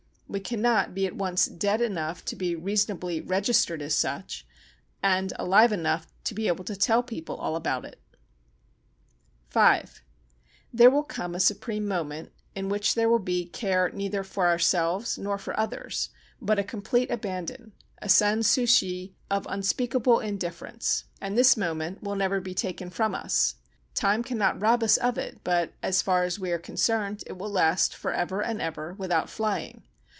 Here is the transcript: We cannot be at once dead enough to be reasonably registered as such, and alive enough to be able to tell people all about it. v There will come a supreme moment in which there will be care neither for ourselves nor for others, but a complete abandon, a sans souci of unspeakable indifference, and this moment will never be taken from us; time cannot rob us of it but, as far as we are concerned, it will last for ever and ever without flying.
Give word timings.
We 0.33 0.39
cannot 0.39 0.95
be 0.95 1.05
at 1.05 1.17
once 1.17 1.45
dead 1.47 1.81
enough 1.81 2.23
to 2.23 2.37
be 2.37 2.55
reasonably 2.55 3.19
registered 3.19 3.81
as 3.81 3.95
such, 3.95 4.47
and 5.03 5.33
alive 5.37 5.73
enough 5.73 6.07
to 6.23 6.33
be 6.33 6.47
able 6.47 6.63
to 6.63 6.75
tell 6.77 7.03
people 7.03 7.35
all 7.35 7.57
about 7.57 7.83
it. 7.83 7.99
v 9.53 9.83
There 10.71 10.89
will 10.89 11.03
come 11.03 11.35
a 11.35 11.39
supreme 11.41 11.85
moment 11.85 12.31
in 12.55 12.69
which 12.69 12.95
there 12.95 13.09
will 13.09 13.19
be 13.19 13.43
care 13.43 13.91
neither 13.93 14.23
for 14.23 14.47
ourselves 14.47 15.17
nor 15.17 15.37
for 15.37 15.59
others, 15.59 16.11
but 16.41 16.57
a 16.57 16.63
complete 16.63 17.11
abandon, 17.11 17.73
a 18.01 18.07
sans 18.07 18.47
souci 18.47 19.13
of 19.29 19.45
unspeakable 19.49 20.21
indifference, 20.21 21.03
and 21.19 21.37
this 21.37 21.57
moment 21.57 22.01
will 22.01 22.15
never 22.15 22.39
be 22.39 22.53
taken 22.53 22.89
from 22.89 23.13
us; 23.13 23.55
time 23.93 24.23
cannot 24.23 24.61
rob 24.61 24.81
us 24.81 24.95
of 24.95 25.17
it 25.17 25.41
but, 25.43 25.73
as 25.83 26.01
far 26.01 26.23
as 26.23 26.39
we 26.39 26.53
are 26.53 26.57
concerned, 26.57 27.21
it 27.27 27.37
will 27.37 27.51
last 27.51 27.93
for 27.93 28.13
ever 28.13 28.41
and 28.41 28.61
ever 28.61 28.93
without 28.93 29.29
flying. 29.29 29.83